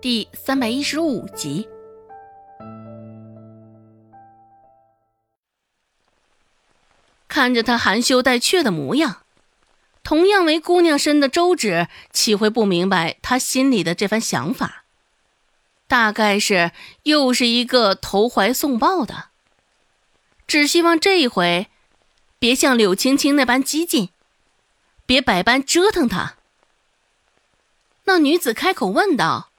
[0.00, 1.68] 第三百一十五集。
[7.26, 9.22] 看着他含羞带怯的模样，
[10.04, 14.84] 同样为姑娘身的周芷岂会不明白他心里的这番想法？
[15.88, 16.70] 大概是
[17.02, 19.30] 又是一个投怀送抱的，
[20.46, 21.68] 只希望这一回
[22.38, 24.10] 别像柳青青那般激进，
[25.06, 26.36] 别百般折腾他。
[28.04, 29.50] 那女子开口问道：“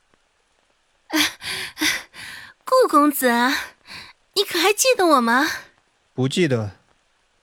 [2.63, 3.29] 顾公子，
[4.33, 5.49] 你可还记得我吗
[6.13, 6.71] ？”“不记得。”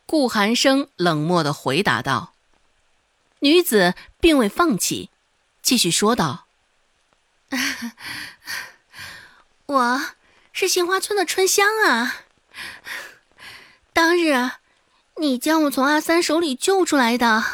[0.06, 2.32] 顾寒生冷漠的回答道。
[3.40, 5.10] 女子并未放弃，
[5.62, 6.46] 继续说道。
[9.66, 10.02] 我
[10.52, 12.22] 是杏花村的春香啊！
[13.92, 14.50] 当日
[15.16, 17.44] 你将我从阿三手里救出来的，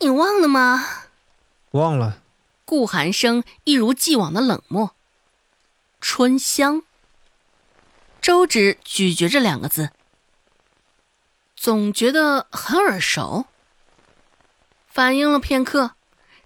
[0.00, 1.06] 你忘了吗？
[1.70, 2.20] 忘了。
[2.64, 4.95] 顾寒生一如既往的冷漠。
[6.08, 6.84] 春香。
[8.22, 9.90] 周芷咀嚼着两个字，
[11.56, 13.46] 总觉得很耳熟。
[14.86, 15.96] 反应了片刻，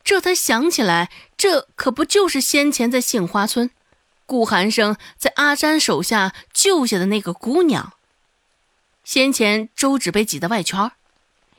[0.02, 3.70] 这才想起来，这可不就是先前在杏花村。
[4.24, 7.92] 顾寒生在阿詹手下救下的那个姑娘。
[9.04, 10.90] 先前周芷被挤在外圈，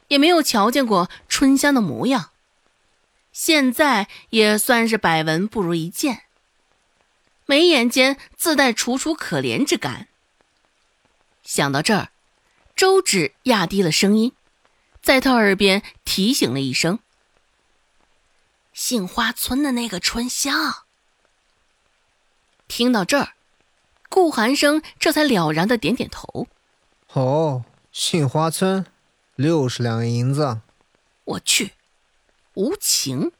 [0.07, 2.31] 也没有瞧见过春香的模样。
[3.31, 6.23] 现在也算是百闻不如一见，
[7.51, 10.07] 眉眼间自带楚楚可怜之感。
[11.43, 12.09] 想到这儿，
[12.77, 14.31] 周芷压低了声音，
[15.01, 16.99] 在他耳边提醒了一声
[18.71, 20.85] ：“杏花村的那个春香。”
[22.69, 23.33] 听到这儿，
[24.07, 26.47] 顾寒生这才了然的点点头。
[27.09, 28.85] 哦，杏花村，
[29.35, 30.61] 六十两银子。
[31.25, 31.73] 我去，
[32.53, 33.33] 无情。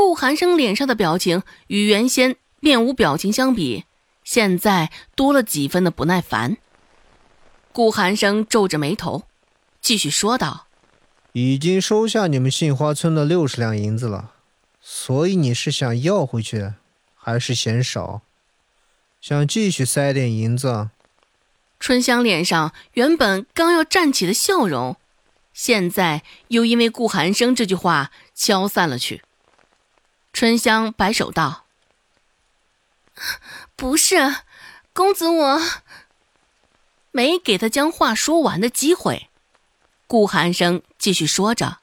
[0.00, 3.84] 顾寒生脸上的表情与原先面无表情相比，
[4.24, 6.56] 现在多了几分的不耐烦。
[7.70, 9.24] 顾寒生皱着眉头，
[9.82, 10.66] 继续说道
[11.32, 14.32] ：“已经收下你们杏花村的六十两银子了，
[14.80, 16.72] 所以你是想要回去？”
[17.14, 18.22] 还是嫌少，
[19.20, 20.88] 想继续塞点银子。
[21.78, 24.96] 春香脸上原本刚要站起的笑容，
[25.52, 29.20] 现在又因为顾寒生这句话消散了去。
[30.32, 31.64] 春香摆手道
[33.76, 34.36] ：“不是，
[34.92, 35.60] 公子我……”
[37.12, 39.28] 没给他将话说完的机会。
[40.06, 41.78] 顾寒生继续说着：“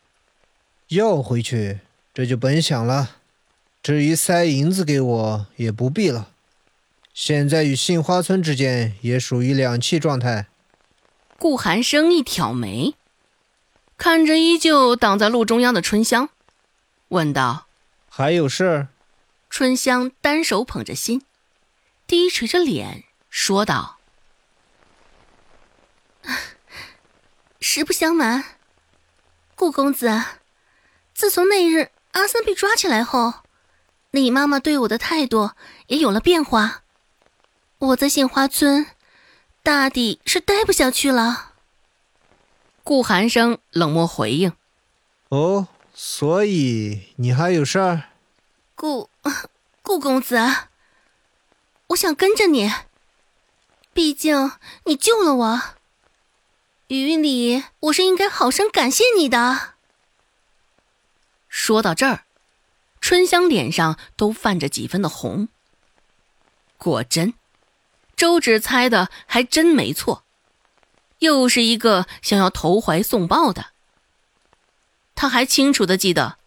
[0.89, 1.79] 要回去，
[2.13, 3.17] 这就甭想了。”
[3.83, 6.31] 至于塞银子给我也不必了，
[7.13, 10.47] 现在与杏花村之间也属于两气状态。
[11.37, 12.95] 顾寒生一挑眉，
[13.97, 16.29] 看着依旧挡在路中央的春香，
[17.09, 17.66] 问道
[18.17, 18.87] ：“还有事？”
[19.47, 21.21] 春香单手捧着心，
[22.07, 23.99] 低垂着脸说道
[27.61, 28.43] ：“实不相瞒，
[29.53, 30.23] 顾公子，
[31.13, 33.35] 自从那日阿三被抓起来后。”
[34.11, 35.51] 你妈妈对我的态度
[35.85, 36.81] 也有了变化，
[37.77, 38.87] 我在杏花村
[39.61, 41.53] 大抵是待不下去了。
[42.83, 44.53] 顾寒生冷漠回应
[45.29, 45.67] ：“哦，
[45.99, 48.03] 所以你还有事儿？”
[48.75, 49.09] 顾
[49.81, 50.37] 顾公子，
[51.87, 52.71] 我想跟着你，
[53.93, 54.51] 毕竟
[54.83, 55.61] 你救了我，
[56.89, 59.73] 于理我是应该好生感谢你的。
[61.49, 62.25] 说到这儿。
[62.99, 65.47] 春香脸上都泛着几分的红。
[66.77, 67.33] 果真，
[68.15, 70.23] 周芷猜的还真没错，
[71.19, 73.67] 又是一个想要投怀送抱的。
[75.17, 76.37] 他还清楚的记得，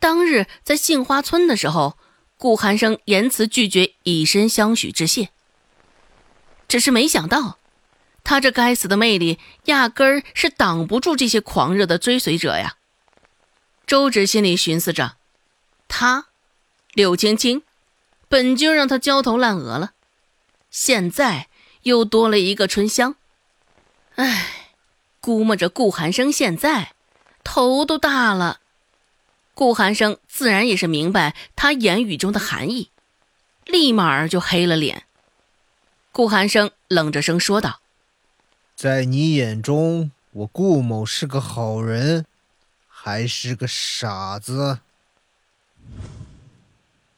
[0.00, 1.96] 当日在杏花村的时候，
[2.36, 5.30] 顾寒生言辞拒绝以身相许致谢。
[6.66, 7.58] 只是没想到，
[8.24, 12.76] 他这该死的魅力压根儿是挡不住这些狂热的追随者呀。
[13.86, 15.16] 周芷心里寻思着。
[15.86, 16.26] 他，
[16.92, 17.62] 柳青青，
[18.28, 19.92] 本就让他焦头烂额了，
[20.70, 21.48] 现在
[21.82, 23.14] 又多了一个春香。
[24.16, 24.74] 唉，
[25.20, 26.92] 估摸着顾寒生现在
[27.52, 28.60] 头都大了。
[29.54, 32.92] 顾寒生自然也是明白他言语中的含义，
[33.64, 35.02] 立马就黑了脸。
[36.12, 37.80] 顾寒生冷着声说道
[38.76, 42.24] ：“在你眼中，我顾某是个好人，
[42.86, 44.78] 还是个傻子？”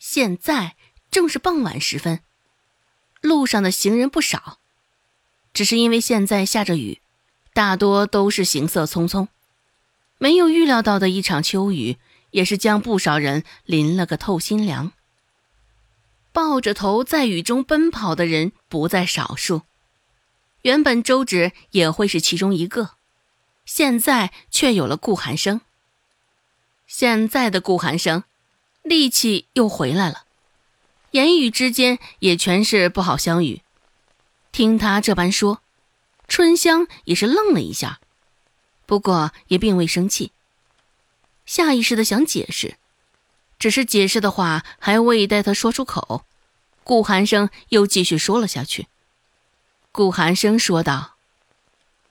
[0.00, 0.76] 现在
[1.10, 2.20] 正是傍晚时分，
[3.20, 4.56] 路上的行人不少，
[5.52, 7.02] 只是因为现在下着雨，
[7.52, 9.28] 大多都是行色匆匆。
[10.22, 11.96] 没有预料到的一场秋雨，
[12.30, 14.92] 也是将不少人淋了个透心凉。
[16.30, 19.62] 抱着头在雨中奔跑的人不在少数。
[20.60, 22.90] 原本周芷也会是其中一个，
[23.64, 25.60] 现在却有了顾寒生。
[26.86, 28.22] 现在的顾寒生，
[28.82, 30.26] 力气又回来了，
[31.10, 33.60] 言语之间也全是不好相与。
[34.52, 35.62] 听他这般说，
[36.28, 37.98] 春香也是愣了一下，
[38.86, 40.32] 不过也并未生气，
[41.46, 42.76] 下意识的想解释。
[43.58, 46.24] 只是解释的话还未待他说出口，
[46.82, 48.88] 顾寒生又继续说了下去。
[49.92, 51.14] 顾寒生说道：“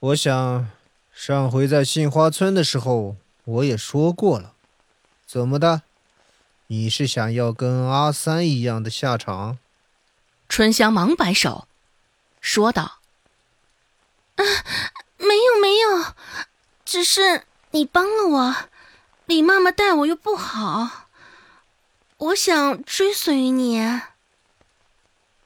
[0.00, 0.70] 我想，
[1.12, 4.54] 上回在杏花村的时候，我也说过了。
[5.26, 5.82] 怎么的？
[6.68, 9.58] 你是想要跟阿三一样的下场？”
[10.48, 11.66] 春香忙摆手，
[12.40, 13.00] 说道
[14.36, 14.44] ：“啊，
[15.18, 16.14] 没有没有，
[16.92, 18.56] 只是你帮了我，
[19.24, 21.08] 李妈妈待我又不好。”
[22.28, 23.80] 我想追随于你。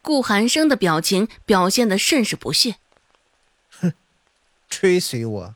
[0.02, 2.78] 顾寒生的表情表现的甚是不屑。
[3.70, 3.92] 哼，
[4.68, 5.54] 追随我，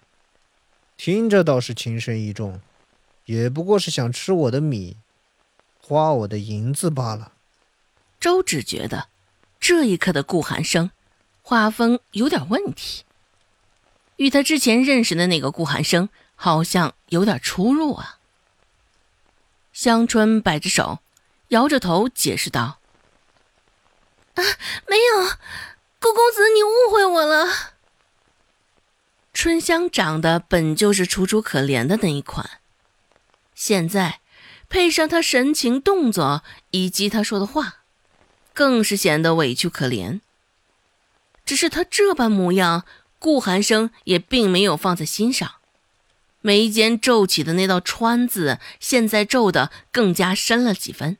[0.96, 2.60] 听着倒是情深意重，
[3.24, 4.96] 也不过是想吃我的米，
[5.80, 7.32] 花我的银子罢了。
[8.20, 9.08] 周芷觉得，
[9.58, 10.92] 这一刻的顾寒生，
[11.42, 13.02] 画风有点问题，
[14.20, 18.18] 与他之前认识的那个顾寒生好像有点出入啊。
[19.72, 21.00] 香春摆着手。
[21.48, 22.78] 摇着头解释道
[24.38, 24.44] ：“啊，
[24.86, 25.26] 没有，
[25.98, 27.72] 顾公子，你误会我了。”
[29.34, 32.60] 春香长得本就是楚楚可怜的那一款，
[33.52, 34.20] 现在
[34.68, 37.78] 配上她神情、动作以及她说的话，
[38.54, 40.20] 更是显得委屈可怜。
[41.44, 42.84] 只是她这般模样，
[43.20, 45.52] 顾寒生也并没有放在心上，
[46.40, 51.18] 眉间皱起的那道川字，现在皱得更加深了几分。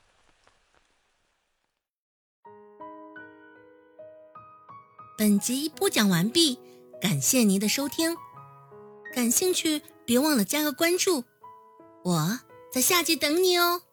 [5.15, 6.57] 本集播讲完毕，
[6.99, 8.17] 感谢您的收听。
[9.13, 11.25] 感兴趣，别忘了加个关注，
[12.03, 12.39] 我
[12.73, 13.83] 在下集等你哦。